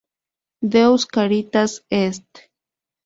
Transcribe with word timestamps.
Deus 0.73 1.05
Caritas 1.05 1.83
est. 1.91 2.49